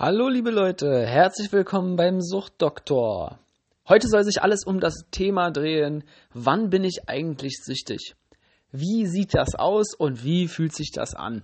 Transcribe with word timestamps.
Hallo 0.00 0.28
liebe 0.28 0.52
Leute, 0.52 1.04
herzlich 1.04 1.50
willkommen 1.50 1.96
beim 1.96 2.20
Suchtdoktor. 2.20 3.40
Heute 3.88 4.06
soll 4.06 4.22
sich 4.22 4.40
alles 4.40 4.64
um 4.64 4.78
das 4.78 4.94
Thema 5.10 5.50
drehen, 5.50 6.04
wann 6.32 6.70
bin 6.70 6.84
ich 6.84 7.08
eigentlich 7.08 7.56
süchtig? 7.60 8.14
Wie 8.70 9.06
sieht 9.06 9.34
das 9.34 9.56
aus 9.56 9.96
und 9.98 10.22
wie 10.22 10.46
fühlt 10.46 10.72
sich 10.72 10.92
das 10.92 11.14
an? 11.16 11.42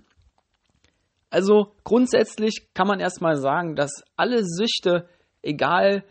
Also 1.30 1.72
grundsätzlich 1.82 2.68
kann 2.74 2.86
man 2.86 3.00
erstmal 3.00 3.38
sagen, 3.38 3.74
dass 3.74 4.04
alle 4.14 4.44
Süchte, 4.44 5.08
egal 5.42 6.04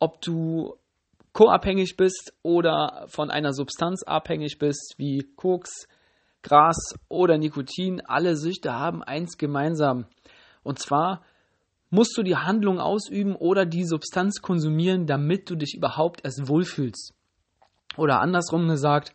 ob 0.00 0.20
du 0.22 0.74
co-abhängig 1.34 1.96
bist 1.96 2.34
oder 2.42 3.04
von 3.06 3.30
einer 3.30 3.52
Substanz 3.52 4.02
abhängig 4.02 4.58
bist, 4.58 4.94
wie 4.96 5.20
Koks, 5.36 5.86
Gras 6.42 6.96
oder 7.08 7.38
Nikotin, 7.38 8.02
alle 8.04 8.34
Süchte 8.34 8.72
haben 8.72 9.04
eins 9.04 9.38
gemeinsam. 9.38 10.06
Und 10.64 10.80
zwar 10.80 11.22
musst 11.90 12.16
du 12.16 12.22
die 12.22 12.36
Handlung 12.36 12.80
ausüben 12.80 13.36
oder 13.36 13.64
die 13.64 13.84
Substanz 13.84 14.42
konsumieren, 14.42 15.06
damit 15.06 15.48
du 15.50 15.56
dich 15.56 15.74
überhaupt 15.76 16.24
erst 16.24 16.48
wohlfühlst. 16.48 17.14
Oder 17.96 18.20
andersrum 18.20 18.68
gesagt, 18.68 19.14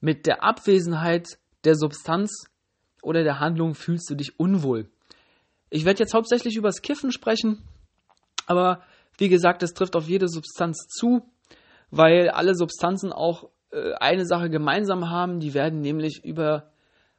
mit 0.00 0.26
der 0.26 0.42
Abwesenheit 0.42 1.38
der 1.64 1.74
Substanz 1.74 2.50
oder 3.02 3.24
der 3.24 3.40
Handlung 3.40 3.74
fühlst 3.74 4.08
du 4.10 4.14
dich 4.14 4.38
unwohl. 4.38 4.88
Ich 5.70 5.84
werde 5.84 6.00
jetzt 6.00 6.14
hauptsächlich 6.14 6.56
über 6.56 6.68
das 6.68 6.82
Kiffen 6.82 7.12
sprechen, 7.12 7.62
aber 8.46 8.82
wie 9.18 9.28
gesagt, 9.28 9.62
es 9.62 9.74
trifft 9.74 9.96
auf 9.96 10.08
jede 10.08 10.28
Substanz 10.28 10.86
zu, 10.88 11.22
weil 11.90 12.28
alle 12.28 12.54
Substanzen 12.54 13.12
auch 13.12 13.48
äh, 13.70 13.94
eine 13.94 14.26
Sache 14.26 14.50
gemeinsam 14.50 15.10
haben, 15.10 15.40
die 15.40 15.54
werden 15.54 15.80
nämlich 15.80 16.24
über 16.24 16.70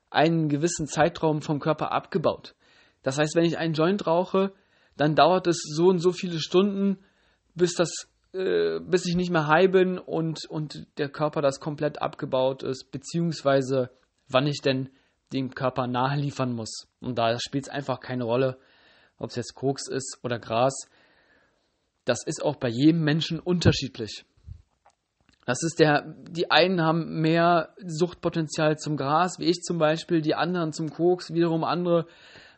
einen 0.09 0.47
gewissen 0.47 0.87
Zeitraum 0.87 1.41
vom 1.41 1.59
Körper 1.59 1.91
abgebaut. 1.91 2.55
Das 3.03 3.17
heißt, 3.17 3.35
wenn 3.35 3.45
ich 3.45 3.57
einen 3.57 3.73
Joint 3.73 4.07
rauche, 4.07 4.53
dann 4.97 5.15
dauert 5.15 5.47
es 5.47 5.61
so 5.63 5.87
und 5.87 5.99
so 5.99 6.11
viele 6.11 6.39
Stunden, 6.39 6.97
bis 7.55 7.73
das, 7.75 8.07
äh, 8.33 8.79
bis 8.79 9.05
ich 9.05 9.15
nicht 9.15 9.31
mehr 9.31 9.47
high 9.47 9.71
bin 9.71 9.97
und, 9.97 10.45
und 10.49 10.87
der 10.97 11.09
Körper 11.09 11.41
das 11.41 11.59
komplett 11.59 12.01
abgebaut 12.01 12.63
ist, 12.63 12.91
beziehungsweise 12.91 13.91
wann 14.27 14.47
ich 14.47 14.61
denn 14.61 14.89
dem 15.33 15.53
Körper 15.53 15.87
nachliefern 15.87 16.53
muss. 16.53 16.87
Und 16.99 17.17
da 17.17 17.37
spielt 17.39 17.65
es 17.65 17.69
einfach 17.69 17.99
keine 17.99 18.23
Rolle, 18.23 18.57
ob 19.17 19.29
es 19.29 19.35
jetzt 19.35 19.55
Koks 19.55 19.87
ist 19.87 20.19
oder 20.23 20.39
Gras. 20.39 20.87
Das 22.05 22.25
ist 22.25 22.43
auch 22.43 22.55
bei 22.55 22.69
jedem 22.69 23.03
Menschen 23.03 23.39
unterschiedlich. 23.39 24.25
Das 25.45 25.63
ist 25.63 25.79
der, 25.79 26.13
die 26.29 26.51
einen 26.51 26.81
haben 26.81 27.21
mehr 27.21 27.73
Suchtpotenzial 27.85 28.77
zum 28.77 28.97
Gras, 28.97 29.39
wie 29.39 29.45
ich 29.45 29.61
zum 29.61 29.77
Beispiel, 29.77 30.21
die 30.21 30.35
anderen 30.35 30.73
zum 30.73 30.89
Koks, 30.89 31.33
wiederum 31.33 31.63
andere 31.63 32.05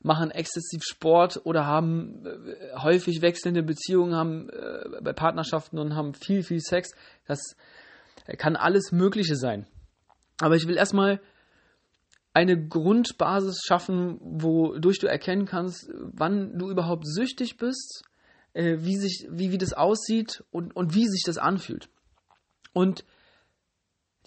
machen 0.01 0.31
exzessiv 0.31 0.83
Sport 0.83 1.41
oder 1.43 1.65
haben 1.65 2.25
äh, 2.25 2.75
häufig 2.77 3.21
wechselnde 3.21 3.63
Beziehungen, 3.63 4.15
haben 4.15 4.49
äh, 4.49 5.01
bei 5.01 5.13
Partnerschaften 5.13 5.77
und 5.77 5.95
haben 5.95 6.13
viel, 6.13 6.43
viel 6.43 6.61
Sex. 6.61 6.91
Das 7.27 7.55
kann 8.37 8.55
alles 8.55 8.91
Mögliche 8.91 9.35
sein. 9.35 9.67
Aber 10.39 10.55
ich 10.55 10.67
will 10.67 10.77
erstmal 10.77 11.19
eine 12.33 12.67
Grundbasis 12.67 13.61
schaffen, 13.65 14.19
wodurch 14.21 14.99
du 14.99 15.07
erkennen 15.07 15.45
kannst, 15.45 15.89
wann 15.93 16.57
du 16.57 16.69
überhaupt 16.69 17.05
süchtig 17.07 17.57
bist, 17.57 18.03
äh, 18.53 18.77
wie, 18.79 18.95
sich, 18.95 19.27
wie, 19.29 19.51
wie 19.51 19.57
das 19.57 19.73
aussieht 19.73 20.43
und, 20.51 20.75
und 20.75 20.93
wie 20.93 21.07
sich 21.07 21.23
das 21.25 21.37
anfühlt. 21.37 21.89
Und 22.71 23.03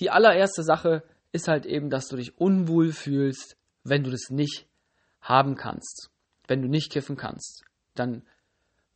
die 0.00 0.10
allererste 0.10 0.62
Sache 0.62 1.04
ist 1.30 1.48
halt 1.48 1.64
eben, 1.64 1.88
dass 1.88 2.08
du 2.08 2.16
dich 2.16 2.38
unwohl 2.38 2.92
fühlst, 2.92 3.56
wenn 3.84 4.02
du 4.02 4.10
das 4.10 4.28
nicht 4.30 4.66
haben 5.22 5.54
kannst, 5.56 6.10
wenn 6.48 6.60
du 6.60 6.68
nicht 6.68 6.92
kiffen 6.92 7.16
kannst. 7.16 7.64
Dann 7.94 8.22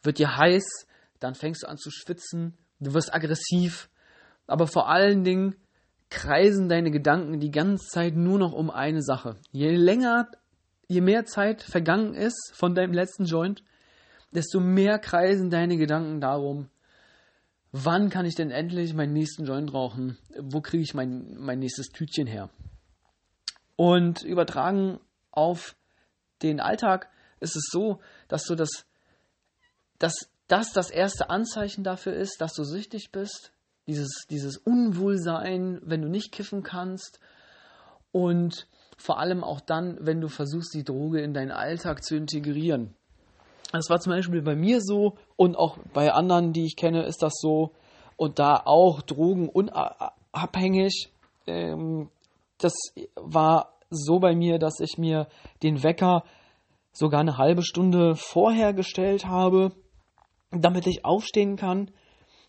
wird 0.03 0.19
dir 0.19 0.37
heiß, 0.37 0.87
dann 1.21 1.35
fängst 1.35 1.63
du 1.63 1.69
an 1.69 1.79
zu 1.79 1.91
schwitzen, 1.91 2.59
du 2.81 2.93
wirst 2.93 3.15
aggressiv, 3.15 3.89
aber 4.47 4.67
vor 4.67 4.89
allen 4.89 5.25
Dingen 5.25 5.57
kreisen 6.11 6.69
deine 6.69 6.91
Gedanken 6.91 7.41
die 7.41 7.51
ganze 7.51 7.89
Zeit 7.89 8.15
nur 8.15 8.39
noch 8.39 8.53
um 8.53 8.71
eine 8.71 9.03
Sache. 9.03 9.37
Je 9.51 9.75
länger, 9.75 10.29
je 10.89 11.01
mehr 11.01 11.25
Zeit 11.25 11.63
vergangen 11.63 12.15
ist 12.15 12.53
von 12.55 12.75
deinem 12.75 12.93
letzten 12.93 13.25
Joint, 13.25 13.65
desto 14.33 14.61
mehr 14.61 14.99
kreisen 14.99 15.51
deine 15.51 15.77
Gedanken 15.77 16.21
darum, 16.21 16.69
wann 17.73 18.11
kann 18.11 18.27
ich 18.27 18.35
denn 18.35 18.51
endlich 18.51 18.95
meinen 18.95 19.13
nächsten 19.13 19.45
Joint 19.45 19.73
rauchen? 19.73 20.19
Wo 20.39 20.61
kriege 20.61 20.83
ich 20.83 20.95
mein, 20.95 21.37
mein 21.39 21.59
nächstes 21.59 21.89
Tütchen 21.89 22.27
her? 22.27 22.51
Und 23.77 24.23
übertragen 24.23 25.01
auf 25.31 25.77
den 26.43 26.61
Alltag 26.61 27.09
ist 27.41 27.57
es 27.57 27.69
so, 27.71 28.01
dass 28.29 28.45
du 28.45 28.55
das, 28.55 28.87
dass 29.99 30.15
das 30.49 30.73
das 30.73 30.91
erste 30.91 31.31
Anzeichen 31.31 31.85
dafür 31.85 32.15
ist, 32.15 32.41
dass 32.41 32.55
du 32.55 32.65
süchtig 32.65 33.11
bist. 33.11 33.53
Dieses, 33.87 34.27
dieses 34.31 34.57
Unwohlsein, 34.57 35.81
wenn 35.83 36.03
du 36.03 36.09
nicht 36.09 36.33
kiffen 36.33 36.63
kannst. 36.63 37.21
Und 38.13 38.67
vor 38.97 39.19
allem 39.19 39.45
auch 39.45 39.61
dann, 39.61 39.99
wenn 40.01 40.21
du 40.21 40.29
versuchst, 40.29 40.75
die 40.75 40.85
Droge 40.85 41.21
in 41.21 41.35
deinen 41.35 41.51
Alltag 41.51 42.03
zu 42.03 42.17
integrieren. 42.17 42.95
Das 43.73 43.91
war 43.91 44.01
zum 44.01 44.13
Beispiel 44.13 44.43
bei 44.43 44.55
mir 44.55 44.81
so 44.81 45.17
und 45.37 45.57
auch 45.57 45.79
bei 45.93 46.13
anderen, 46.13 46.53
die 46.53 46.65
ich 46.65 46.77
kenne, 46.77 47.05
ist 47.05 47.23
das 47.23 47.35
so. 47.37 47.73
Und 48.17 48.39
da 48.39 48.63
auch 48.65 49.03
Drogen 49.03 49.49
unabhängig. 49.49 51.11
Ähm, 51.47 52.09
das 52.59 52.73
war 53.17 53.76
so 53.91 54.19
bei 54.19 54.35
mir, 54.35 54.59
dass 54.59 54.81
ich 54.81 54.99
mir 54.99 55.29
den 55.63 55.83
Wecker 55.83 56.25
sogar 56.93 57.21
eine 57.21 57.39
halbe 57.39 57.63
Stunde 57.63 58.15
vorher 58.15 58.73
gestellt 58.73 59.27
habe, 59.27 59.73
damit 60.51 60.87
ich 60.87 61.05
aufstehen 61.05 61.57
kann, 61.57 61.91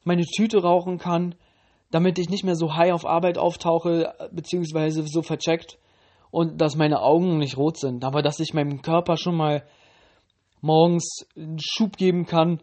meine 0.04 0.24
Tüte 0.24 0.62
rauchen 0.62 0.98
kann, 0.98 1.36
damit 1.92 2.18
ich 2.20 2.30
nicht 2.30 2.44
mehr 2.44 2.56
so 2.56 2.76
high 2.76 2.94
auf 2.94 3.06
Arbeit 3.06 3.38
auftauche, 3.38 4.14
beziehungsweise 4.32 5.04
so 5.06 5.22
vercheckt 5.22 5.78
und 6.32 6.60
dass 6.62 6.76
meine 6.76 7.02
Augen 7.02 7.38
nicht 7.38 7.58
rot 7.58 7.78
sind, 7.78 8.04
aber 8.04 8.22
dass 8.22 8.40
ich 8.40 8.54
meinem 8.54 8.82
Körper 8.82 9.18
schon 9.18 9.36
mal 9.36 9.64
morgens 10.62 11.26
einen 11.36 11.60
Schub 11.60 11.98
geben 11.98 12.26
kann, 12.26 12.62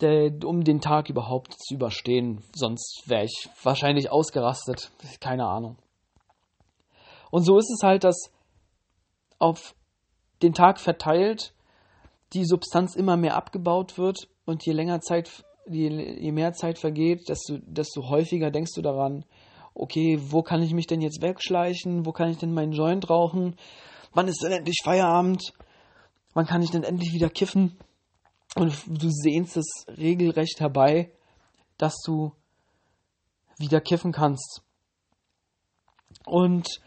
der, 0.00 0.32
um 0.44 0.64
den 0.64 0.80
Tag 0.80 1.10
überhaupt 1.10 1.54
zu 1.58 1.74
überstehen. 1.74 2.42
Sonst 2.54 3.04
wäre 3.06 3.24
ich 3.24 3.48
wahrscheinlich 3.62 4.10
ausgerastet. 4.10 4.90
Keine 5.20 5.46
Ahnung. 5.46 5.76
Und 7.30 7.44
so 7.44 7.58
ist 7.58 7.70
es 7.70 7.82
halt, 7.82 8.04
dass 8.04 8.30
auf 9.38 9.74
den 10.42 10.52
Tag 10.52 10.80
verteilt 10.80 11.54
die 12.32 12.44
Substanz 12.44 12.94
immer 12.94 13.16
mehr 13.16 13.36
abgebaut 13.36 13.98
wird 13.98 14.28
und 14.44 14.64
je 14.64 14.72
länger 14.72 15.00
Zeit, 15.00 15.44
je, 15.66 15.88
je 16.20 16.32
mehr 16.32 16.52
Zeit 16.52 16.78
vergeht, 16.78 17.28
desto, 17.28 17.58
desto 17.62 18.08
häufiger 18.08 18.50
denkst 18.50 18.72
du 18.74 18.82
daran, 18.82 19.24
okay, 19.74 20.18
wo 20.20 20.42
kann 20.42 20.62
ich 20.62 20.74
mich 20.74 20.86
denn 20.86 21.00
jetzt 21.00 21.22
wegschleichen? 21.22 22.04
Wo 22.06 22.12
kann 22.12 22.30
ich 22.30 22.38
denn 22.38 22.52
meinen 22.52 22.72
Joint 22.72 23.08
rauchen? 23.08 23.56
Wann 24.12 24.28
ist 24.28 24.42
denn 24.42 24.52
endlich 24.52 24.78
Feierabend? 24.82 25.52
Wann 26.34 26.46
kann 26.46 26.62
ich 26.62 26.70
denn 26.70 26.82
endlich 26.82 27.12
wieder 27.12 27.30
kiffen? 27.30 27.78
Und 28.56 28.74
du 28.86 29.10
sehnst 29.10 29.56
es 29.56 29.86
regelrecht 29.88 30.60
herbei, 30.60 31.12
dass 31.78 31.96
du 32.04 32.32
wieder 33.58 33.80
kiffen 33.80 34.12
kannst. 34.12 34.62
Und 36.26 36.80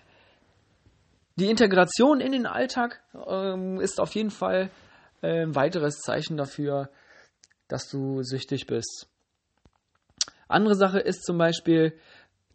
die 1.36 1.50
Integration 1.50 2.22
in 2.22 2.32
den 2.32 2.46
Alltag 2.46 3.02
ähm, 3.28 3.80
ist 3.80 4.00
auf 4.00 4.14
jeden 4.16 4.32
Fall 4.32 4.70
ein 5.22 5.56
weiteres 5.56 6.00
Zeichen 6.00 6.38
dafür, 6.38 6.90
dass 7.68 7.88
du 7.88 8.24
süchtig 8.24 8.68
bist. 8.68 9.08
Andere 10.48 10.76
Sache 10.76 11.00
ist 11.00 11.24
zum 11.24 11.38
Beispiel, 11.38 11.98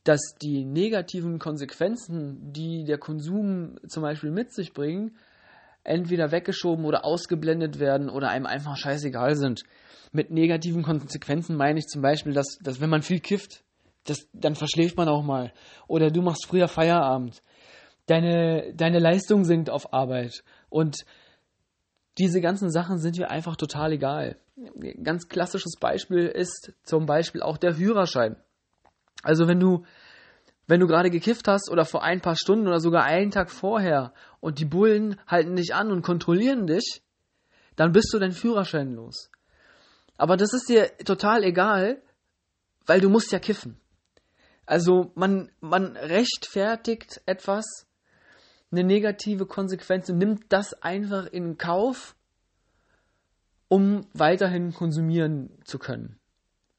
dass 0.04 0.20
die 0.40 0.64
negativen 0.64 1.38
Konsequenzen, 1.38 2.52
die 2.52 2.84
der 2.84 2.98
Konsum 2.98 3.78
zum 3.88 4.02
Beispiel 4.02 4.30
mit 4.30 4.52
sich 4.52 4.72
bringt, 4.72 5.12
entweder 5.82 6.30
weggeschoben 6.30 6.84
oder 6.84 7.04
ausgeblendet 7.04 7.78
werden 7.78 8.08
oder 8.10 8.28
einem 8.28 8.46
einfach 8.46 8.76
scheißegal 8.76 9.34
sind. 9.34 9.62
Mit 10.12 10.30
negativen 10.30 10.82
Konsequenzen 10.82 11.56
meine 11.56 11.78
ich 11.78 11.86
zum 11.86 12.02
Beispiel, 12.02 12.32
dass, 12.32 12.58
dass 12.62 12.80
wenn 12.80 12.90
man 12.90 13.02
viel 13.02 13.20
kifft, 13.20 13.64
das, 14.04 14.28
dann 14.32 14.54
verschläft 14.54 14.96
man 14.96 15.08
auch 15.08 15.22
mal. 15.22 15.52
Oder 15.86 16.10
du 16.10 16.22
machst 16.22 16.46
früher 16.46 16.68
Feierabend 16.68 17.42
deine, 18.08 18.72
deine 18.74 18.98
Leistung 18.98 19.44
sinkt 19.44 19.70
auf 19.70 19.92
Arbeit. 19.92 20.42
Und 20.68 21.04
diese 22.18 22.40
ganzen 22.40 22.70
Sachen 22.70 22.98
sind 22.98 23.16
dir 23.16 23.30
einfach 23.30 23.56
total 23.56 23.92
egal. 23.92 24.36
Ein 24.56 25.04
ganz 25.04 25.28
klassisches 25.28 25.76
Beispiel 25.78 26.26
ist 26.26 26.72
zum 26.82 27.06
Beispiel 27.06 27.42
auch 27.42 27.58
der 27.58 27.74
Führerschein. 27.74 28.36
Also 29.22 29.46
wenn 29.46 29.60
du, 29.60 29.84
wenn 30.66 30.80
du 30.80 30.86
gerade 30.86 31.10
gekifft 31.10 31.46
hast 31.46 31.70
oder 31.70 31.84
vor 31.84 32.02
ein 32.02 32.20
paar 32.20 32.36
Stunden 32.36 32.66
oder 32.66 32.80
sogar 32.80 33.04
einen 33.04 33.30
Tag 33.30 33.50
vorher 33.50 34.12
und 34.40 34.58
die 34.58 34.64
Bullen 34.64 35.20
halten 35.26 35.54
dich 35.54 35.74
an 35.74 35.92
und 35.92 36.02
kontrollieren 36.02 36.66
dich, 36.66 37.02
dann 37.76 37.92
bist 37.92 38.12
du 38.12 38.18
dein 38.18 38.32
Führerschein 38.32 38.94
los. 38.94 39.30
Aber 40.16 40.36
das 40.36 40.52
ist 40.52 40.68
dir 40.68 40.90
total 41.04 41.44
egal, 41.44 42.02
weil 42.86 43.00
du 43.00 43.08
musst 43.08 43.30
ja 43.30 43.38
kiffen. 43.38 43.80
Also 44.66 45.12
man, 45.14 45.50
man 45.60 45.96
rechtfertigt 45.96 47.22
etwas 47.26 47.86
eine 48.70 48.84
negative 48.84 49.46
Konsequenz 49.46 50.08
und 50.08 50.18
nimmt 50.18 50.44
das 50.50 50.74
einfach 50.82 51.26
in 51.26 51.56
Kauf, 51.58 52.14
um 53.68 54.06
weiterhin 54.12 54.72
konsumieren 54.72 55.50
zu 55.64 55.78
können. 55.78 56.18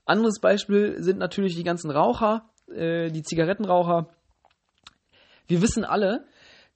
Anderes 0.05 0.39
Beispiel 0.39 1.01
sind 1.03 1.19
natürlich 1.19 1.55
die 1.55 1.63
ganzen 1.63 1.91
Raucher, 1.91 2.49
äh, 2.67 3.09
die 3.11 3.23
Zigarettenraucher. 3.23 4.09
Wir 5.47 5.61
wissen 5.61 5.83
alle, 5.83 6.25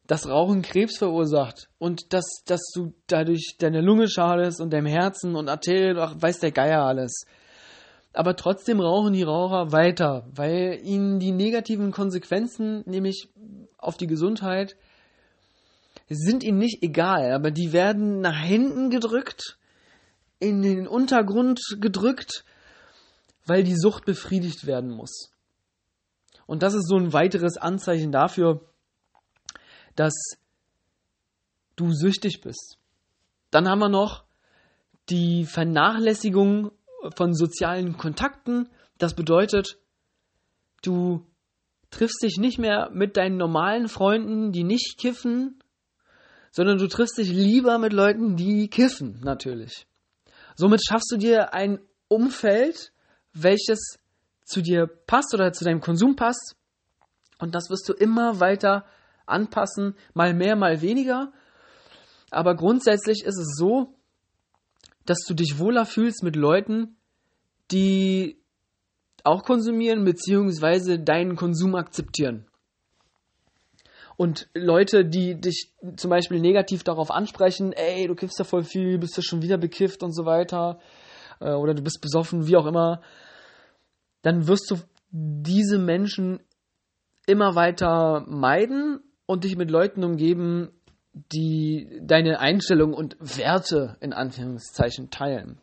dass 0.07 0.27
Rauchen 0.27 0.62
Krebs 0.62 0.98
verursacht 0.98 1.69
und 1.80 2.13
dass, 2.13 2.44
dass 2.45 2.62
du 2.75 2.94
dadurch 3.07 3.56
deine 3.59 3.81
Lunge 3.81 4.09
schadest 4.09 4.59
und 4.59 4.74
deinem 4.74 4.88
Herzen 4.88 5.36
und 5.36 5.50
Arterien, 5.50 5.98
ach, 5.98 6.16
weiß 6.19 6.39
der 6.39 6.51
Geier 6.51 6.83
alles. 6.83 7.25
Aber 8.13 8.36
trotzdem 8.36 8.80
rauchen 8.80 9.13
die 9.13 9.24
Raucher 9.24 9.71
weiter, 9.71 10.27
weil 10.36 10.80
ihnen 10.83 11.19
die 11.19 11.31
negativen 11.31 11.92
Konsequenzen, 11.92 12.83
nämlich 12.86 13.30
auf 13.77 13.98
die 13.98 14.07
Gesundheit, 14.07 14.75
sind 16.09 16.44
ihnen 16.44 16.57
nicht 16.57 16.83
egal, 16.83 17.31
aber 17.31 17.51
die 17.51 17.73
werden 17.73 18.21
nach 18.21 18.39
hinten 18.39 18.89
gedrückt, 18.89 19.57
in 20.39 20.61
den 20.61 20.88
Untergrund 20.88 21.59
gedrückt, 21.79 22.44
weil 23.45 23.63
die 23.63 23.77
Sucht 23.77 24.05
befriedigt 24.05 24.65
werden 24.65 24.91
muss. 24.91 25.31
Und 26.45 26.63
das 26.63 26.73
ist 26.73 26.88
so 26.88 26.97
ein 26.97 27.13
weiteres 27.13 27.57
Anzeichen 27.57 28.11
dafür, 28.11 28.61
dass 29.95 30.13
du 31.75 31.91
süchtig 31.91 32.41
bist. 32.41 32.77
Dann 33.51 33.69
haben 33.69 33.79
wir 33.79 33.89
noch 33.89 34.25
die 35.09 35.45
Vernachlässigung 35.45 36.71
von 37.15 37.33
sozialen 37.33 37.97
Kontakten. 37.97 38.69
Das 38.97 39.15
bedeutet, 39.15 39.77
du 40.81 41.25
triffst 41.89 42.23
dich 42.23 42.38
nicht 42.38 42.59
mehr 42.59 42.89
mit 42.91 43.17
deinen 43.17 43.38
normalen 43.38 43.88
Freunden, 43.88 44.51
die 44.51 44.63
nicht 44.63 44.97
kiffen, 44.97 45.62
sondern 46.53 46.77
du 46.77 46.88
triffst 46.88 47.17
dich 47.17 47.29
lieber 47.29 47.79
mit 47.79 47.94
Leuten, 47.94 48.38
die 48.38 48.69
kiffen, 48.69 49.19
natürlich. 49.23 49.88
Somit 50.55 50.81
schaffst 50.88 51.11
du 51.11 51.17
dir 51.17 51.53
ein 51.53 51.79
Umfeld, 52.07 52.94
welches 53.33 53.97
zu 54.45 54.61
dir 54.61 54.85
passt 54.85 55.33
oder 55.33 55.51
zu 55.51 55.65
deinem 55.65 55.81
Konsum 55.81 56.15
passt. 56.15 56.55
Und 57.39 57.55
das 57.55 57.71
wirst 57.71 57.89
du 57.89 57.94
immer 57.94 58.39
weiter 58.39 58.85
anpassen, 59.25 59.95
mal 60.13 60.35
mehr, 60.35 60.55
mal 60.55 60.81
weniger. 60.81 61.33
Aber 62.29 62.56
grundsätzlich 62.56 63.23
ist 63.25 63.39
es 63.39 63.56
so, 63.57 63.95
dass 65.06 65.25
du 65.27 65.33
dich 65.33 65.57
wohler 65.57 65.88
fühlst 65.88 66.21
mit 66.21 66.35
Leuten, 66.35 66.97
die 67.71 68.39
auch 69.23 69.44
konsumieren, 69.44 70.03
beziehungsweise 70.03 70.99
deinen 70.99 71.35
Konsum 71.35 71.73
akzeptieren. 71.73 72.45
Und 74.15 74.50
Leute, 74.54 75.06
die 75.06 75.39
dich 75.39 75.71
zum 75.95 76.10
Beispiel 76.10 76.39
negativ 76.39 76.83
darauf 76.83 77.12
ansprechen, 77.12 77.74
ey, 77.74 78.07
du 78.07 78.15
kiffst 78.15 78.38
ja 78.39 78.45
voll 78.45 78.63
viel, 78.63 78.98
bist 79.00 79.18
ja 79.18 79.24
schon 79.24 79.42
wieder 79.42 79.57
bekifft 79.57 80.04
und 80.04 80.13
so 80.13 80.25
weiter, 80.25 80.80
äh, 81.39 81.54
oder 81.54 81.74
du 81.74 81.81
bist 81.81 82.01
besoffen, 82.01 82.48
wie 82.48 82.56
auch 82.56 82.65
immer, 82.65 83.01
dann 84.21 84.48
wirst 84.48 84.69
du 84.71 84.77
diese 85.12 85.77
Menschen 85.77 86.39
immer 87.25 87.56
weiter 87.56 88.25
meiden 88.27 89.01
und 89.25 89.44
dich 89.44 89.56
mit 89.56 89.71
Leuten 89.71 90.04
umgeben, 90.04 90.71
die 91.13 92.01
deine 92.01 92.39
Einstellung 92.39 92.94
und 92.94 93.16
Werte 93.19 93.98
in 94.00 94.13
Anführungszeichen 94.13 95.09
teilen. 95.09 95.59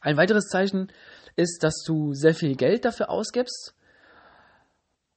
Ein 0.00 0.16
weiteres 0.16 0.48
Zeichen 0.48 0.88
ist, 1.36 1.62
dass 1.62 1.84
du 1.86 2.12
sehr 2.12 2.34
viel 2.34 2.56
Geld 2.56 2.84
dafür 2.84 3.08
ausgibst 3.08 3.74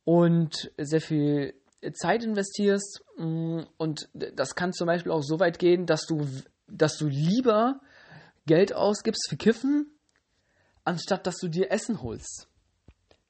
und 0.04 0.72
sehr 0.78 1.02
viel 1.02 1.56
Zeit 1.94 2.24
investierst. 2.24 3.04
Mm, 3.18 3.62
und 3.78 4.10
das 4.14 4.56
kann 4.56 4.74
zum 4.74 4.88
Beispiel 4.88 5.12
auch 5.12 5.24
so 5.24 5.40
weit 5.40 5.60
gehen, 5.60 5.86
dass 5.86 6.06
du, 6.06 6.28
dass 6.68 6.98
du 6.98 7.08
lieber 7.08 7.80
Geld 8.46 8.74
ausgibst 8.74 9.28
für 9.30 9.38
Kiffen, 9.38 9.92
anstatt 10.84 11.26
dass 11.26 11.38
du 11.38 11.48
dir 11.48 11.72
Essen 11.72 12.02
holst. 12.02 12.48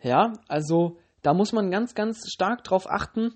Ja, 0.02 0.34
also 0.48 0.98
da 1.22 1.34
muss 1.34 1.54
man 1.54 1.72
ganz, 1.72 1.96
ganz 1.96 2.30
stark 2.32 2.64
drauf 2.64 2.90
achten, 2.90 3.34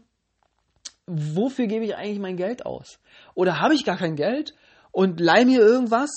wofür 1.08 1.68
gebe 1.68 1.86
ich 1.86 1.96
eigentlich 1.96 2.20
mein 2.20 2.38
Geld 2.38 2.66
aus? 2.66 3.00
Oder 3.34 3.60
habe 3.60 3.74
ich 3.74 3.86
gar 3.86 3.98
kein 3.98 4.16
Geld 4.16 4.54
und 4.92 5.20
leih 5.20 5.46
mir 5.46 5.60
irgendwas, 5.60 6.10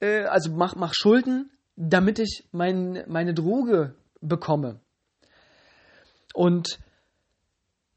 äh, 0.00 0.24
also 0.24 0.50
mach, 0.52 0.74
mach 0.76 0.94
Schulden, 0.94 1.50
damit 1.76 2.18
ich 2.18 2.48
mein, 2.52 3.04
meine 3.08 3.34
Droge 3.34 3.94
bekomme. 4.20 4.80
Und 6.34 6.78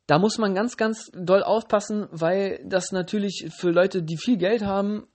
da 0.07 0.19
muss 0.19 0.37
man 0.37 0.53
ganz, 0.53 0.77
ganz 0.77 1.09
doll 1.13 1.43
aufpassen, 1.43 2.07
weil 2.11 2.61
das 2.65 2.91
natürlich 2.91 3.49
für 3.57 3.71
Leute, 3.71 4.03
die 4.03 4.17
viel 4.17 4.37
Geld 4.37 4.63
haben, 4.63 5.07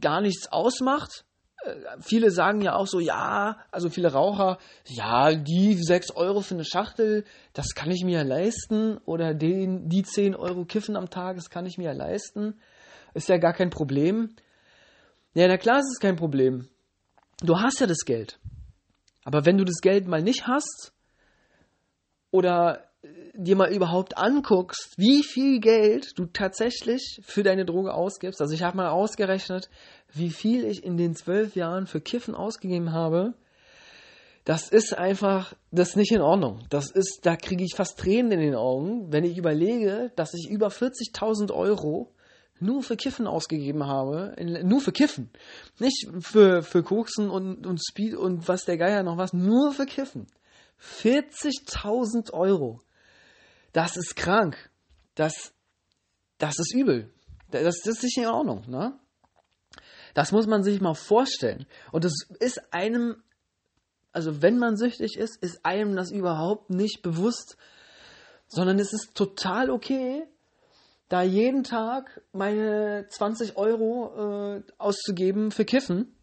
gar 0.00 0.20
nichts 0.20 0.52
ausmacht. 0.52 1.24
Äh, 1.64 1.74
viele 2.00 2.30
sagen 2.30 2.60
ja 2.60 2.74
auch 2.74 2.86
so, 2.86 3.00
ja, 3.00 3.58
also 3.70 3.88
viele 3.88 4.12
Raucher, 4.12 4.58
ja, 4.84 5.34
die 5.34 5.74
6 5.74 6.12
Euro 6.12 6.42
für 6.42 6.54
eine 6.54 6.64
Schachtel, 6.64 7.24
das 7.54 7.74
kann 7.74 7.90
ich 7.90 8.04
mir 8.04 8.18
ja 8.18 8.22
leisten. 8.22 8.98
Oder 9.06 9.34
den, 9.34 9.88
die 9.88 10.02
10 10.02 10.34
Euro 10.34 10.64
Kiffen 10.64 10.96
am 10.96 11.08
Tag, 11.08 11.36
das 11.36 11.48
kann 11.48 11.64
ich 11.66 11.78
mir 11.78 11.84
ja 11.84 11.92
leisten. 11.92 12.60
Ist 13.14 13.28
ja 13.28 13.38
gar 13.38 13.54
kein 13.54 13.70
Problem. 13.70 14.36
Ja, 15.32 15.48
na 15.48 15.56
klar 15.56 15.78
ist 15.78 15.90
es 15.92 16.00
kein 16.00 16.16
Problem. 16.16 16.68
Du 17.40 17.58
hast 17.60 17.80
ja 17.80 17.86
das 17.86 18.04
Geld. 18.04 18.38
Aber 19.24 19.46
wenn 19.46 19.56
du 19.56 19.64
das 19.64 19.80
Geld 19.80 20.06
mal 20.06 20.22
nicht 20.22 20.46
hast 20.46 20.92
oder 22.30 22.87
dir 23.34 23.56
mal 23.56 23.72
überhaupt 23.72 24.18
anguckst, 24.18 24.94
wie 24.96 25.22
viel 25.22 25.60
Geld 25.60 26.18
du 26.18 26.26
tatsächlich 26.26 27.20
für 27.24 27.42
deine 27.42 27.64
Droge 27.64 27.94
ausgibst. 27.94 28.40
Also 28.40 28.54
ich 28.54 28.62
habe 28.62 28.76
mal 28.76 28.88
ausgerechnet, 28.88 29.70
wie 30.12 30.30
viel 30.30 30.64
ich 30.64 30.82
in 30.82 30.96
den 30.96 31.14
zwölf 31.14 31.54
Jahren 31.54 31.86
für 31.86 32.00
Kiffen 32.00 32.34
ausgegeben 32.34 32.92
habe. 32.92 33.34
Das 34.44 34.68
ist 34.68 34.96
einfach, 34.96 35.54
das 35.70 35.90
ist 35.90 35.96
nicht 35.96 36.12
in 36.12 36.22
Ordnung. 36.22 36.64
Das 36.70 36.90
ist, 36.90 37.20
da 37.22 37.36
kriege 37.36 37.62
ich 37.62 37.74
fast 37.76 37.98
Tränen 37.98 38.32
in 38.32 38.40
den 38.40 38.54
Augen, 38.54 39.12
wenn 39.12 39.24
ich 39.24 39.36
überlege, 39.36 40.10
dass 40.16 40.34
ich 40.34 40.48
über 40.48 40.68
40.000 40.68 41.52
Euro 41.52 42.12
nur 42.60 42.82
für 42.82 42.96
Kiffen 42.96 43.28
ausgegeben 43.28 43.86
habe, 43.86 44.34
nur 44.64 44.80
für 44.80 44.90
Kiffen, 44.90 45.30
nicht 45.78 46.08
für, 46.20 46.62
für 46.62 46.82
Koksen 46.82 47.30
und, 47.30 47.66
und 47.66 47.78
Speed 47.78 48.16
und 48.16 48.48
was 48.48 48.64
der 48.64 48.78
Geier 48.78 49.04
noch 49.04 49.16
was, 49.16 49.32
nur 49.32 49.72
für 49.72 49.86
Kiffen. 49.86 50.26
40.000 50.80 52.32
Euro. 52.32 52.80
Das 53.72 53.96
ist 53.96 54.16
krank. 54.16 54.70
Das, 55.14 55.52
das 56.38 56.58
ist 56.58 56.74
übel. 56.74 57.12
Das, 57.50 57.80
das 57.82 57.96
ist 57.96 58.02
nicht 58.02 58.18
in 58.18 58.26
Ordnung, 58.26 58.68
ne? 58.68 58.98
Das 60.14 60.32
muss 60.32 60.46
man 60.46 60.62
sich 60.62 60.80
mal 60.80 60.94
vorstellen. 60.94 61.66
Und 61.92 62.04
es 62.04 62.26
ist 62.40 62.72
einem, 62.72 63.22
also 64.12 64.42
wenn 64.42 64.58
man 64.58 64.76
süchtig 64.76 65.16
ist, 65.16 65.36
ist 65.42 65.64
einem 65.64 65.94
das 65.94 66.10
überhaupt 66.10 66.70
nicht 66.70 67.02
bewusst, 67.02 67.56
sondern 68.48 68.78
es 68.78 68.92
ist 68.92 69.14
total 69.14 69.70
okay, 69.70 70.26
da 71.08 71.22
jeden 71.22 71.62
Tag 71.62 72.22
meine 72.32 73.06
20 73.08 73.56
Euro 73.56 74.56
äh, 74.56 74.62
auszugeben 74.76 75.50
für 75.50 75.64
Kiffen. 75.64 76.14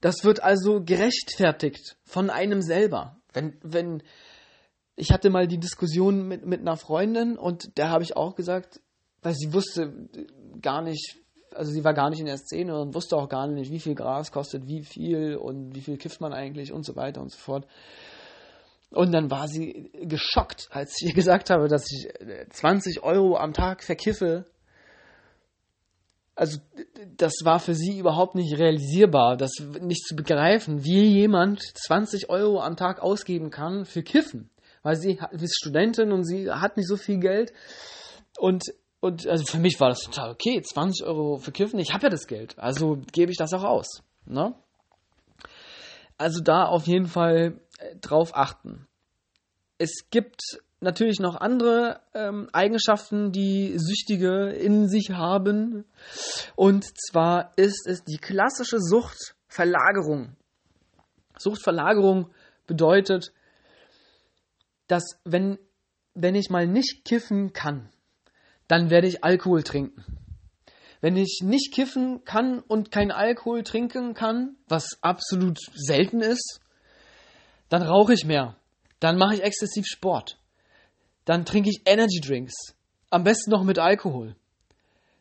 Das 0.00 0.24
wird 0.24 0.42
also 0.42 0.82
gerechtfertigt 0.82 1.96
von 2.04 2.30
einem 2.30 2.62
selber. 2.62 3.20
Wenn, 3.32 3.58
wenn, 3.62 4.02
ich 4.96 5.10
hatte 5.10 5.30
mal 5.30 5.46
die 5.46 5.58
Diskussion 5.58 6.28
mit, 6.28 6.46
mit 6.46 6.60
einer 6.60 6.76
Freundin 6.76 7.38
und 7.38 7.78
da 7.78 7.88
habe 7.88 8.04
ich 8.04 8.16
auch 8.16 8.34
gesagt, 8.34 8.80
weil 9.22 9.34
sie 9.34 9.52
wusste 9.52 10.08
gar 10.60 10.82
nicht, 10.82 11.16
also 11.54 11.72
sie 11.72 11.84
war 11.84 11.94
gar 11.94 12.10
nicht 12.10 12.20
in 12.20 12.26
der 12.26 12.38
Szene 12.38 12.78
und 12.78 12.94
wusste 12.94 13.16
auch 13.16 13.28
gar 13.28 13.46
nicht, 13.46 13.70
wie 13.70 13.80
viel 13.80 13.94
Gras 13.94 14.32
kostet, 14.32 14.66
wie 14.66 14.84
viel 14.84 15.36
und 15.36 15.74
wie 15.74 15.80
viel 15.80 15.96
kifft 15.96 16.20
man 16.20 16.32
eigentlich 16.32 16.72
und 16.72 16.84
so 16.84 16.96
weiter 16.96 17.20
und 17.20 17.30
so 17.30 17.38
fort. 17.38 17.66
Und 18.90 19.12
dann 19.12 19.30
war 19.30 19.48
sie 19.48 19.90
geschockt, 20.02 20.68
als 20.70 21.00
ich 21.00 21.08
ihr 21.08 21.14
gesagt 21.14 21.48
habe, 21.48 21.68
dass 21.68 21.90
ich 21.90 22.08
20 22.50 23.02
Euro 23.02 23.38
am 23.38 23.54
Tag 23.54 23.82
verkiffe. 23.82 24.44
Also 26.34 26.58
das 27.16 27.32
war 27.42 27.58
für 27.58 27.74
sie 27.74 27.98
überhaupt 27.98 28.34
nicht 28.34 28.58
realisierbar, 28.58 29.38
das 29.38 29.52
nicht 29.80 30.04
zu 30.06 30.14
begreifen, 30.14 30.84
wie 30.84 31.04
jemand 31.06 31.62
20 31.62 32.28
Euro 32.28 32.60
am 32.60 32.76
Tag 32.76 33.00
ausgeben 33.00 33.50
kann 33.50 33.86
für 33.86 34.02
Kiffen 34.02 34.50
weil 34.82 34.96
sie 34.96 35.18
ist 35.32 35.56
Studentin 35.56 36.12
und 36.12 36.24
sie 36.24 36.50
hat 36.50 36.76
nicht 36.76 36.88
so 36.88 36.96
viel 36.96 37.18
Geld. 37.18 37.52
Und, 38.38 38.64
und 39.00 39.26
also 39.26 39.44
für 39.44 39.58
mich 39.58 39.78
war 39.80 39.88
das 39.88 40.00
total 40.00 40.30
okay. 40.30 40.60
20 40.60 41.06
Euro 41.06 41.38
für 41.38 41.52
Kiffen, 41.52 41.78
ich 41.78 41.92
habe 41.92 42.04
ja 42.04 42.10
das 42.10 42.26
Geld. 42.26 42.58
Also 42.58 42.98
gebe 43.12 43.30
ich 43.30 43.38
das 43.38 43.52
auch 43.52 43.64
aus. 43.64 44.02
Ne? 44.24 44.54
Also 46.18 46.40
da 46.40 46.66
auf 46.66 46.86
jeden 46.86 47.06
Fall 47.06 47.60
äh, 47.78 47.96
drauf 47.96 48.36
achten. 48.36 48.86
Es 49.78 50.08
gibt 50.10 50.40
natürlich 50.82 51.20
noch 51.20 51.36
andere 51.36 52.00
ähm, 52.14 52.48
Eigenschaften, 52.52 53.32
die 53.32 53.74
Süchtige 53.78 54.50
in 54.50 54.88
sich 54.88 55.10
haben. 55.10 55.84
Und 56.56 56.84
zwar 56.98 57.52
ist 57.56 57.86
es 57.86 58.04
die 58.04 58.18
klassische 58.18 58.78
Suchtverlagerung. 58.80 60.36
Suchtverlagerung 61.38 62.30
bedeutet, 62.66 63.32
dass 64.92 65.18
wenn, 65.24 65.58
wenn 66.12 66.34
ich 66.34 66.50
mal 66.50 66.66
nicht 66.66 67.06
kiffen 67.06 67.54
kann, 67.54 67.88
dann 68.68 68.90
werde 68.90 69.06
ich 69.06 69.24
Alkohol 69.24 69.62
trinken. 69.62 70.04
Wenn 71.00 71.16
ich 71.16 71.40
nicht 71.42 71.72
kiffen 71.72 72.24
kann 72.24 72.60
und 72.60 72.90
keinen 72.90 73.10
Alkohol 73.10 73.62
trinken 73.62 74.12
kann, 74.12 74.56
was 74.68 74.98
absolut 75.00 75.58
selten 75.74 76.20
ist, 76.20 76.60
dann 77.70 77.80
rauche 77.80 78.12
ich 78.12 78.26
mehr. 78.26 78.56
Dann 79.00 79.16
mache 79.16 79.36
ich 79.36 79.42
exzessiv 79.42 79.86
Sport. 79.86 80.38
Dann 81.24 81.46
trinke 81.46 81.70
ich 81.70 81.82
Energy 81.86 82.20
Drinks. 82.20 82.52
Am 83.08 83.24
besten 83.24 83.50
noch 83.50 83.64
mit 83.64 83.78
Alkohol. 83.78 84.36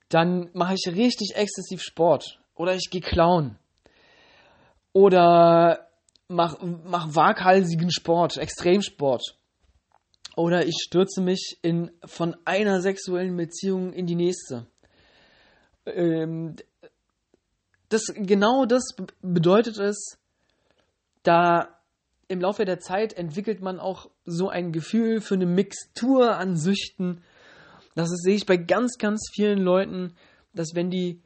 Dann 0.09 0.49
mache 0.51 0.73
ich 0.73 0.93
richtig 0.93 1.35
exzessiv 1.35 1.81
Sport. 1.81 2.41
Oder 2.55 2.75
ich 2.75 2.89
gehe 2.91 2.99
klauen. 2.99 3.57
Oder 4.91 5.87
mach, 6.27 6.57
mach 6.61 7.15
waghalsigen 7.15 7.89
Sport, 7.89 8.35
Extremsport. 8.37 9.37
Oder 10.35 10.65
ich 10.65 10.77
stürze 10.81 11.21
mich 11.21 11.57
in, 11.61 11.91
von 12.05 12.35
einer 12.45 12.81
sexuellen 12.81 13.35
Beziehung 13.35 13.93
in 13.93 14.05
die 14.05 14.15
nächste. 14.15 14.67
Ähm, 15.85 16.55
das, 17.89 18.03
genau 18.15 18.65
das 18.65 18.83
bedeutet 19.21 19.77
es, 19.77 20.17
da 21.23 21.81
im 22.27 22.39
Laufe 22.39 22.63
der 22.63 22.79
Zeit 22.79 23.13
entwickelt 23.13 23.61
man 23.61 23.79
auch 23.79 24.09
so 24.25 24.47
ein 24.47 24.71
Gefühl 24.71 25.19
für 25.19 25.35
eine 25.35 25.45
Mixtur 25.45 26.37
an 26.37 26.55
Süchten. 26.55 27.23
Das 27.93 28.09
sehe 28.09 28.35
ich 28.35 28.45
bei 28.45 28.55
ganz, 28.55 28.97
ganz 28.97 29.29
vielen 29.33 29.59
Leuten, 29.59 30.15
dass 30.53 30.73
wenn 30.73 30.89
die, 30.89 31.21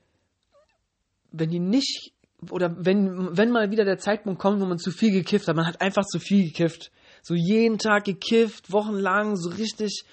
wenn 1.32 1.52
die 1.52 1.60
nicht 1.60 2.14
oder 2.50 2.76
wenn, 2.78 3.38
wenn 3.38 3.52
mal 3.52 3.72
wieder 3.72 3.86
der 3.86 4.00
Zeitpunkt 4.00 4.40
kommt, 4.40 4.62
wo 4.62 4.66
man 4.66 4.80
zu 4.80 4.92
viel 4.92 5.12
gekifft 5.12 5.48
hat, 5.48 5.56
man 5.56 5.68
hat 5.68 5.82
einfach 5.82 6.06
zu 6.06 6.20
viel 6.20 6.46
gekifft. 6.46 6.92
So 7.28 7.34
jeden 7.34 7.80
Tag 7.80 8.04
gekifft, 8.04 8.72
wochenlang, 8.72 9.36
so 9.36 9.50
richtig, 9.50 10.06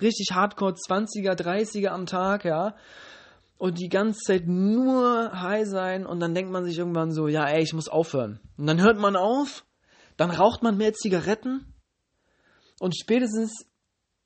richtig 0.00 0.30
hardcore 0.32 0.72
20er, 0.72 1.40
30er 1.40 1.90
am 1.90 2.06
Tag, 2.06 2.44
ja. 2.44 2.74
Und 3.56 3.78
die 3.78 3.88
ganze 3.88 4.18
Zeit 4.18 4.48
nur 4.48 5.30
high 5.40 5.64
sein 5.64 6.04
und 6.04 6.18
dann 6.18 6.34
denkt 6.34 6.50
man 6.50 6.64
sich 6.64 6.76
irgendwann 6.76 7.12
so, 7.12 7.28
ja 7.28 7.46
ey, 7.46 7.62
ich 7.62 7.72
muss 7.72 7.88
aufhören. 7.88 8.40
Und 8.58 8.66
dann 8.66 8.82
hört 8.82 8.98
man 8.98 9.14
auf, 9.14 9.64
dann 10.16 10.30
raucht 10.30 10.64
man 10.64 10.76
mehr 10.76 10.92
Zigaretten 10.92 11.72
und 12.80 12.96
spätestens 12.96 13.64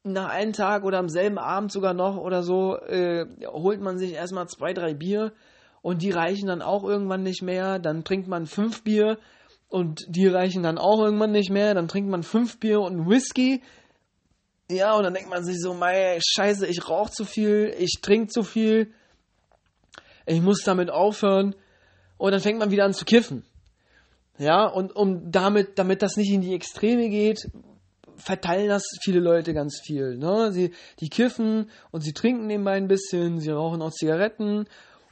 nach 0.03 0.31
einem 0.31 0.55
Tag 0.55 0.85
oder 0.85 0.99
am 0.99 1.11
selben 1.11 1.39
Abend 1.39 1.71
sogar 1.71 1.93
noch 1.93 2.17
oder 2.17 2.43
so, 2.43 2.75
äh, 2.77 3.27
holt 3.49 3.83
man 3.83 3.99
sich 3.99 4.15
erstmal 4.15 4.49
zwei, 4.49 4.73
drei 4.73 4.95
Bier 4.95 5.35
und 5.83 6.01
die 6.01 6.11
reichen 6.11 6.47
dann 6.47 6.63
auch 6.63 6.85
irgendwann 6.85 7.23
nicht 7.23 7.43
mehr. 7.43 7.79
Dann 7.79 8.03
trinkt 8.03 8.29
man 8.29 8.47
fünf 8.47 8.83
Bier 8.83 9.19
und 9.71 10.05
die 10.09 10.27
reichen 10.27 10.63
dann 10.63 10.79
auch 10.79 11.01
irgendwann 11.01 11.31
nicht 11.31 11.51
mehr. 11.51 11.73
Dann 11.75 11.89
trinkt 11.89 12.11
man 12.11 12.23
fünf 12.23 12.59
Bier 12.59 12.81
und 12.81 13.09
Whisky. 13.09 13.63
Ja, 14.69 14.95
und 14.95 15.05
dann 15.05 15.15
denkt 15.15 15.31
man 15.31 15.45
sich 15.45 15.59
so, 15.61 15.73
mei, 15.75 16.19
scheiße, 16.21 16.67
ich 16.67 16.89
rauche 16.89 17.11
zu 17.11 17.25
viel, 17.25 17.75
ich 17.79 18.01
trinke 18.03 18.29
zu 18.29 18.43
viel, 18.43 18.93
ich 20.27 20.41
muss 20.43 20.63
damit 20.65 20.91
aufhören. 20.91 21.55
Und 22.19 22.33
dann 22.33 22.41
fängt 22.41 22.59
man 22.59 22.71
wieder 22.71 22.85
an 22.85 22.93
zu 22.93 23.05
kiffen. 23.05 23.45
Ja, 24.39 24.67
und 24.67 24.95
um 24.95 25.31
damit, 25.31 25.79
damit 25.79 26.03
das 26.03 26.17
nicht 26.17 26.33
in 26.33 26.41
die 26.41 26.55
Extreme 26.55 27.09
geht, 27.09 27.51
verteilen 28.17 28.69
das 28.69 28.85
viele 29.03 29.21
Leute 29.21 29.55
ganz 29.55 29.81
viel. 29.83 30.17
Ne? 30.17 30.53
Sie, 30.53 30.73
die 30.99 31.09
kiffen 31.09 31.71
und 31.91 32.03
sie 32.03 32.13
trinken 32.13 32.47
nebenbei 32.47 32.73
ein 32.73 32.89
bisschen, 32.89 33.39
sie 33.39 33.51
rauchen 33.51 33.83
auch 33.83 33.93
Zigaretten 33.93 34.67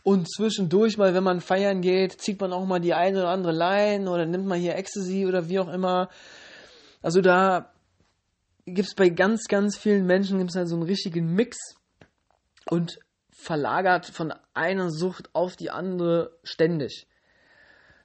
und 0.09 0.27
zwischendurch 0.27 0.97
mal, 0.97 1.12
wenn 1.12 1.23
man 1.23 1.43
feiern 1.43 1.83
geht, 1.83 2.19
zieht 2.19 2.41
man 2.41 2.50
auch 2.55 2.65
mal 2.65 2.81
die 2.81 2.95
eine 2.95 3.19
oder 3.19 3.29
andere 3.29 3.53
Line 3.53 4.11
oder 4.11 4.25
nimmt 4.25 4.47
man 4.47 4.59
hier 4.59 4.75
Ecstasy 4.75 5.27
oder 5.27 5.50
wie 5.50 5.59
auch 5.59 5.69
immer. 5.69 6.09
Also 7.03 7.21
da 7.21 7.75
gibt 8.65 8.88
es 8.88 8.95
bei 8.95 9.11
ganz, 9.11 9.49
ganz 9.49 9.77
vielen 9.77 10.07
Menschen 10.07 10.38
gibt's 10.38 10.57
halt 10.57 10.67
so 10.67 10.77
einen 10.77 10.85
richtigen 10.85 11.35
Mix 11.35 11.59
und 12.71 12.99
verlagert 13.33 14.07
von 14.07 14.33
einer 14.55 14.88
Sucht 14.91 15.29
auf 15.35 15.57
die 15.57 15.71
andere 15.71 16.38
ständig. 16.43 17.07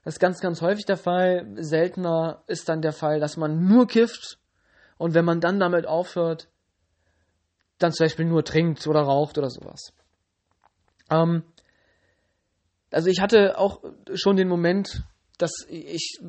Das 0.03 0.15
ist 0.15 0.19
ganz, 0.19 0.41
ganz 0.41 0.61
häufig 0.61 0.83
der 0.83 0.97
Fall. 0.97 1.47
Seltener 1.55 2.43
ist 2.47 2.67
dann 2.67 2.81
der 2.81 2.91
Fall, 2.91 3.21
dass 3.21 3.37
man 3.37 3.65
nur 3.65 3.87
kifft 3.87 4.39
und 4.97 5.13
wenn 5.13 5.23
man 5.23 5.39
dann 5.39 5.57
damit 5.57 5.87
aufhört, 5.87 6.49
dann 7.77 7.93
zum 7.93 8.03
Beispiel 8.03 8.25
nur 8.25 8.43
trinkt 8.43 8.85
oder 8.87 9.03
raucht 9.03 9.37
oder 9.37 9.49
sowas. 9.49 9.93
Ähm, 11.09 11.43
also 12.93 13.09
ich 13.09 13.19
hatte 13.21 13.57
auch 13.57 13.81
schon 14.13 14.35
den 14.35 14.47
Moment, 14.47 15.03
dass 15.37 15.65
ich 15.67 16.19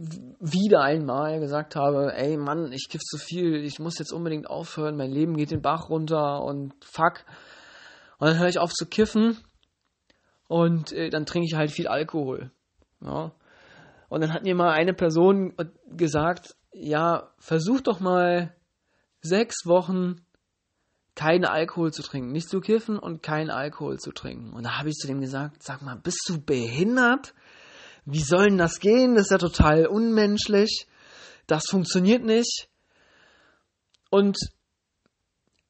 wieder 0.40 0.80
einmal 0.80 1.38
gesagt 1.40 1.76
habe, 1.76 2.14
ey 2.14 2.37
Mann, 2.37 2.73
ich 2.73 2.88
kiff 2.88 3.02
zu 3.02 3.18
viel, 3.18 3.64
ich 3.64 3.78
muss 3.78 3.99
jetzt 3.99 4.12
unbedingt 4.12 4.49
aufhören, 4.49 4.97
mein 4.97 5.11
Leben 5.11 5.37
geht 5.37 5.50
den 5.50 5.62
Bach 5.62 5.90
runter 5.90 6.42
und 6.42 6.73
fuck. 6.85 7.25
Und 8.18 8.28
dann 8.28 8.38
höre 8.38 8.49
ich 8.49 8.59
auf 8.59 8.73
zu 8.73 8.87
kiffen 8.87 9.38
und 10.49 10.92
äh, 10.92 11.11
dann 11.11 11.26
trinke 11.26 11.47
ich 11.47 11.54
halt 11.54 11.71
viel 11.71 11.87
Alkohol. 11.87 12.50
Ja. 13.00 13.33
Und 14.09 14.21
dann 14.21 14.33
hat 14.33 14.44
mir 14.44 14.54
mal 14.54 14.73
eine 14.73 14.94
Person 14.94 15.54
gesagt, 15.88 16.56
ja, 16.73 17.30
versuch 17.38 17.80
doch 17.80 18.00
mal 18.00 18.54
sechs 19.21 19.66
Wochen 19.66 20.24
keinen 21.14 21.44
Alkohol 21.44 21.92
zu 21.92 22.02
trinken, 22.02 22.33
nicht 22.33 22.49
zu 22.49 22.61
kiffen 22.61 22.99
und 22.99 23.23
keinen 23.23 23.50
Alkohol 23.50 23.99
zu 23.99 24.12
trinken. 24.12 24.52
Und 24.52 24.64
da 24.64 24.78
habe 24.78 24.88
ich 24.88 24.97
zu 24.97 25.06
dem 25.06 25.21
gesagt, 25.21 25.62
sag 25.62 25.83
mal, 25.83 25.97
bist 25.97 26.23
du 26.28 26.40
behindert? 26.40 27.35
Wie 28.04 28.23
soll 28.23 28.49
denn 28.49 28.59
das 28.59 28.80
gehen? 28.80 29.14
Das 29.14 29.26
ist 29.26 29.30
ja 29.30 29.38
total 29.38 29.87
unmenschlich. 29.87 30.87
Das 31.47 31.64
funktioniert 31.68 32.25
nicht. 32.25 32.68
Und 34.11 34.37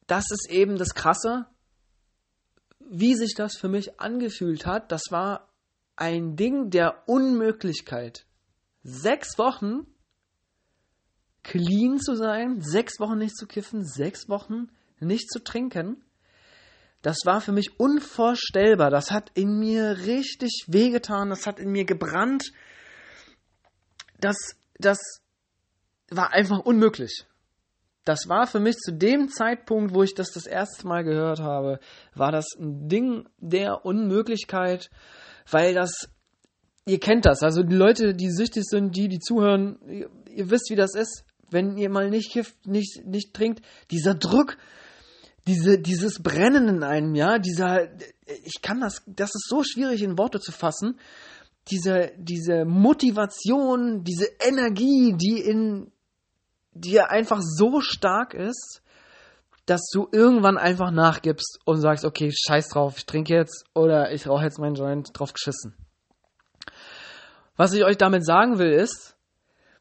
das 0.06 0.30
ist 0.30 0.50
eben 0.50 0.76
das 0.76 0.94
Krasse, 0.94 1.46
wie 2.78 3.14
sich 3.14 3.34
das 3.34 3.56
für 3.56 3.68
mich 3.68 4.00
angefühlt 4.00 4.66
hat. 4.66 4.92
Das 4.92 5.04
war 5.10 5.48
ein 5.96 6.36
Ding 6.36 6.70
der 6.70 7.08
Unmöglichkeit. 7.08 8.26
Sechs 8.82 9.38
Wochen 9.38 9.86
clean 11.42 11.98
zu 11.98 12.16
sein, 12.16 12.60
sechs 12.60 12.98
Wochen 12.98 13.18
nicht 13.18 13.36
zu 13.36 13.46
kiffen, 13.46 13.84
sechs 13.84 14.28
Wochen 14.28 14.68
nicht 15.00 15.30
zu 15.30 15.42
trinken, 15.42 16.04
das 17.04 17.18
war 17.26 17.42
für 17.42 17.52
mich 17.52 17.78
unvorstellbar. 17.78 18.90
Das 18.90 19.10
hat 19.10 19.30
in 19.34 19.58
mir 19.58 19.98
richtig 20.06 20.64
wehgetan, 20.68 21.28
das 21.28 21.46
hat 21.46 21.60
in 21.60 21.70
mir 21.70 21.84
gebrannt. 21.84 22.52
Das, 24.18 24.36
das 24.78 24.98
war 26.10 26.32
einfach 26.32 26.60
unmöglich. 26.60 27.26
Das 28.06 28.26
war 28.26 28.46
für 28.46 28.58
mich 28.58 28.76
zu 28.76 28.90
dem 28.90 29.28
Zeitpunkt, 29.28 29.94
wo 29.94 30.02
ich 30.02 30.14
das 30.14 30.30
das 30.30 30.46
erste 30.46 30.86
Mal 30.86 31.04
gehört 31.04 31.40
habe, 31.40 31.78
war 32.14 32.32
das 32.32 32.46
ein 32.58 32.88
Ding 32.88 33.28
der 33.38 33.84
Unmöglichkeit, 33.84 34.88
weil 35.50 35.74
das, 35.74 36.08
ihr 36.86 37.00
kennt 37.00 37.26
das, 37.26 37.42
also 37.42 37.62
die 37.62 37.76
Leute, 37.76 38.14
die 38.14 38.30
süchtig 38.30 38.64
sind, 38.64 38.96
die, 38.96 39.08
die 39.08 39.20
zuhören, 39.20 39.78
ihr, 39.86 40.10
ihr 40.30 40.50
wisst, 40.50 40.70
wie 40.70 40.76
das 40.76 40.94
ist, 40.94 41.24
wenn 41.50 41.76
ihr 41.76 41.90
mal 41.90 42.08
nicht 42.08 42.32
kifft, 42.32 42.66
nicht, 42.66 43.04
nicht 43.04 43.34
trinkt, 43.34 43.62
dieser 43.90 44.14
Druck, 44.14 44.56
diese, 45.46 45.78
dieses 45.78 46.22
Brennen 46.22 46.68
in 46.68 46.82
einem, 46.82 47.14
ja, 47.14 47.38
dieser, 47.38 47.88
ich 48.26 48.62
kann 48.62 48.80
das, 48.80 49.02
das 49.06 49.30
ist 49.34 49.46
so 49.48 49.62
schwierig 49.62 50.02
in 50.02 50.18
Worte 50.18 50.40
zu 50.40 50.52
fassen, 50.52 50.98
diese, 51.70 52.12
diese 52.16 52.64
Motivation, 52.64 54.04
diese 54.04 54.26
Energie, 54.40 55.14
die 55.16 55.40
in 55.40 55.92
dir 56.72 57.10
einfach 57.10 57.40
so 57.42 57.80
stark 57.80 58.34
ist, 58.34 58.82
dass 59.66 59.88
du 59.92 60.08
irgendwann 60.12 60.58
einfach 60.58 60.90
nachgibst 60.90 61.60
und 61.64 61.80
sagst, 61.80 62.04
okay, 62.04 62.30
scheiß 62.30 62.68
drauf, 62.68 62.98
ich 62.98 63.06
trinke 63.06 63.34
jetzt 63.34 63.64
oder 63.74 64.12
ich 64.12 64.26
rauche 64.26 64.44
jetzt 64.44 64.58
meinen 64.58 64.74
Joint 64.74 65.18
drauf 65.18 65.32
geschissen. 65.32 65.74
Was 67.56 67.72
ich 67.72 67.84
euch 67.84 67.96
damit 67.96 68.26
sagen 68.26 68.58
will, 68.58 68.72
ist, 68.72 69.16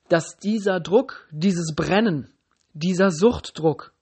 dass 0.07 0.37
dieser 0.37 0.79
Druck, 0.79 1.27
dieses 1.31 1.73
Brennen, 1.75 2.31
dieser 2.73 3.11
Suchtdruck, 3.11 3.92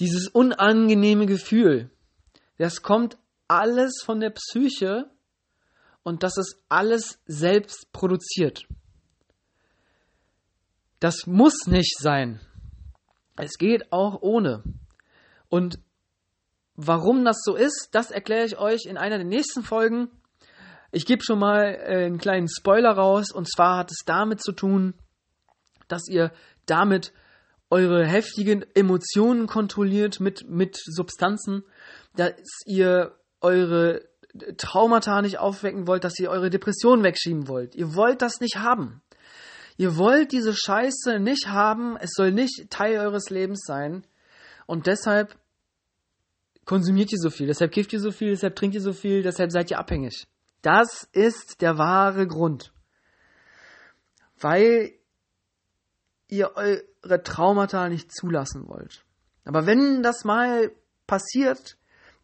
dieses 0.00 0.28
unangenehme 0.28 1.26
Gefühl, 1.26 1.90
das 2.58 2.82
kommt 2.82 3.18
alles 3.48 4.02
von 4.04 4.20
der 4.20 4.30
Psyche 4.30 5.10
und 6.02 6.22
das 6.22 6.36
ist 6.36 6.62
alles 6.68 7.20
selbst 7.26 7.92
produziert. 7.92 8.66
Das 11.00 11.26
muss 11.26 11.66
nicht 11.66 11.98
sein. 11.98 12.40
Es 13.36 13.58
geht 13.58 13.92
auch 13.92 14.22
ohne. 14.22 14.62
Und 15.48 15.78
warum 16.76 17.24
das 17.24 17.38
so 17.42 17.56
ist, 17.56 17.88
das 17.92 18.10
erkläre 18.10 18.46
ich 18.46 18.58
euch 18.58 18.86
in 18.86 18.96
einer 18.96 19.16
der 19.16 19.26
nächsten 19.26 19.62
Folgen. 19.62 20.10
Ich 20.92 21.06
gebe 21.06 21.24
schon 21.24 21.38
mal 21.38 21.64
äh, 21.64 22.06
einen 22.06 22.18
kleinen 22.18 22.48
Spoiler 22.48 22.92
raus. 22.92 23.32
Und 23.32 23.50
zwar 23.50 23.78
hat 23.78 23.90
es 23.90 24.04
damit 24.04 24.42
zu 24.42 24.52
tun, 24.52 24.94
dass 25.88 26.08
ihr 26.08 26.32
damit 26.66 27.12
eure 27.72 28.04
heftigen 28.04 28.66
Emotionen 28.74 29.46
kontrolliert 29.46 30.20
mit, 30.20 30.46
mit 30.46 30.76
Substanzen, 30.76 31.64
dass 32.14 32.34
ihr 32.66 33.16
eure 33.40 34.02
Traumata 34.58 35.22
nicht 35.22 35.38
aufwecken 35.38 35.86
wollt, 35.86 36.04
dass 36.04 36.18
ihr 36.18 36.30
eure 36.30 36.50
Depression 36.50 37.02
wegschieben 37.02 37.48
wollt. 37.48 37.74
Ihr 37.74 37.94
wollt 37.94 38.20
das 38.20 38.40
nicht 38.40 38.56
haben. 38.56 39.00
Ihr 39.78 39.96
wollt 39.96 40.32
diese 40.32 40.54
Scheiße 40.54 41.18
nicht 41.18 41.48
haben. 41.48 41.96
Es 41.96 42.10
soll 42.14 42.30
nicht 42.30 42.68
Teil 42.68 42.98
eures 42.98 43.30
Lebens 43.30 43.62
sein. 43.66 44.06
Und 44.66 44.86
deshalb 44.86 45.34
konsumiert 46.66 47.10
ihr 47.10 47.18
so 47.18 47.30
viel, 47.30 47.46
deshalb 47.46 47.72
kifft 47.72 47.92
ihr 47.94 48.00
so 48.00 48.12
viel, 48.12 48.30
deshalb 48.30 48.54
trinkt 48.54 48.74
ihr 48.74 48.82
so 48.82 48.92
viel, 48.92 49.22
deshalb 49.22 49.50
seid 49.50 49.70
ihr 49.70 49.78
abhängig. 49.78 50.26
Das 50.60 51.08
ist 51.12 51.62
der 51.62 51.78
wahre 51.78 52.26
Grund. 52.26 52.70
Weil 54.38 54.92
ihr 56.32 56.56
eure 56.56 57.22
Traumata 57.22 57.88
nicht 57.90 58.10
zulassen 58.10 58.66
wollt. 58.66 59.04
Aber 59.44 59.66
wenn 59.66 60.02
das 60.02 60.24
mal 60.24 60.72
passiert, 61.06 61.76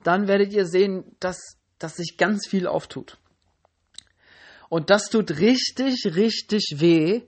dann 0.03 0.29
werdet 0.29 0.53
ihr 0.53 0.65
sehen, 0.65 1.05
dass, 1.21 1.59
dass 1.79 1.97
sich 1.97 2.17
ganz 2.17 2.49
viel 2.49 2.67
auftut. 2.67 3.19
Und 4.71 4.89
das 4.89 5.11
tut 5.11 5.39
richtig, 5.39 6.17
richtig 6.17 6.77
weh. 6.77 7.23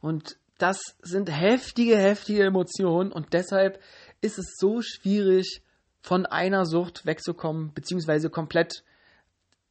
Und 0.00 0.36
das 0.58 0.80
sind 1.00 1.30
heftige, 1.30 1.96
heftige 1.96 2.44
Emotionen. 2.44 3.12
Und 3.12 3.32
deshalb 3.32 3.80
ist 4.20 4.38
es 4.38 4.56
so 4.58 4.82
schwierig, 4.82 5.62
von 6.00 6.24
einer 6.24 6.66
Sucht 6.66 7.04
wegzukommen, 7.04 7.72
beziehungsweise 7.74 8.30
komplett 8.30 8.84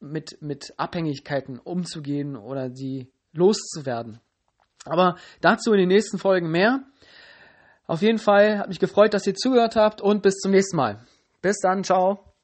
mit, 0.01 0.41
mit 0.41 0.73
Abhängigkeiten 0.77 1.59
umzugehen 1.59 2.35
oder 2.35 2.71
sie 2.71 3.09
loszuwerden. 3.31 4.19
Aber 4.85 5.17
dazu 5.41 5.71
in 5.73 5.79
den 5.79 5.89
nächsten 5.89 6.17
Folgen 6.17 6.49
mehr. 6.49 6.81
Auf 7.87 8.01
jeden 8.01 8.19
Fall 8.19 8.59
hat 8.59 8.67
mich 8.67 8.79
gefreut, 8.79 9.13
dass 9.13 9.27
ihr 9.27 9.35
zugehört 9.35 9.75
habt 9.75 10.01
und 10.01 10.21
bis 10.21 10.35
zum 10.35 10.51
nächsten 10.51 10.77
Mal. 10.77 10.99
Bis 11.41 11.59
dann, 11.59 11.83
ciao. 11.83 12.34